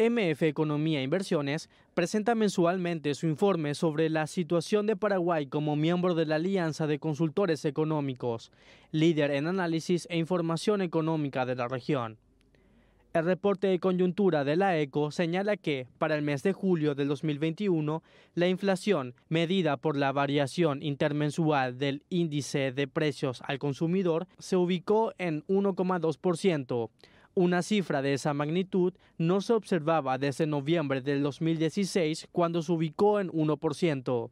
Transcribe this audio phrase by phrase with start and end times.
[0.00, 6.14] MF Economía e Inversiones presenta mensualmente su informe sobre la situación de Paraguay como miembro
[6.14, 8.52] de la Alianza de Consultores Económicos,
[8.92, 12.16] líder en análisis e información económica de la región.
[13.12, 17.08] El reporte de coyuntura de la ECO señala que, para el mes de julio del
[17.08, 18.04] 2021,
[18.36, 25.12] la inflación, medida por la variación intermensual del índice de precios al consumidor, se ubicó
[25.18, 26.90] en 1,2%,
[27.38, 33.20] una cifra de esa magnitud no se observaba desde noviembre del 2016 cuando se ubicó
[33.20, 34.30] en 1%.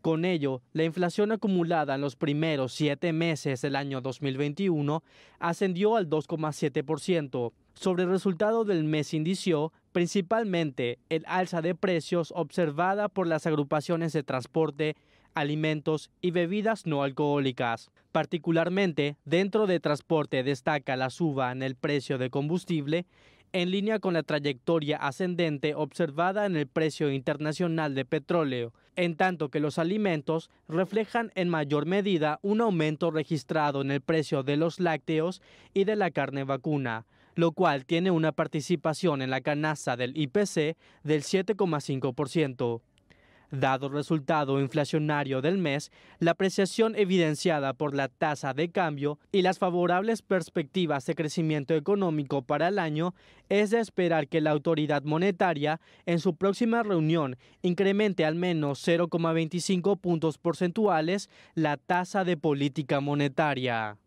[0.00, 5.02] Con ello, la inflación acumulada en los primeros siete meses del año 2021
[5.38, 7.52] ascendió al 2,7%.
[7.74, 14.12] Sobre el resultado del mes indició principalmente el alza de precios observada por las agrupaciones
[14.12, 14.96] de transporte
[15.34, 17.92] alimentos y bebidas no alcohólicas.
[18.10, 23.06] Particularmente, dentro de transporte destaca la suba en el precio de combustible,
[23.52, 29.48] en línea con la trayectoria ascendente observada en el precio internacional de petróleo, en tanto
[29.48, 34.80] que los alimentos reflejan en mayor medida un aumento registrado en el precio de los
[34.80, 35.40] lácteos
[35.72, 40.76] y de la carne vacuna, lo cual tiene una participación en la canasta del IPC
[41.02, 42.80] del 7,5%.
[43.50, 49.42] Dado el resultado inflacionario del mes, la apreciación evidenciada por la tasa de cambio y
[49.42, 53.14] las favorables perspectivas de crecimiento económico para el año,
[53.48, 60.00] es de esperar que la autoridad monetaria en su próxima reunión incremente al menos 0,25
[60.00, 63.98] puntos porcentuales la tasa de política monetaria.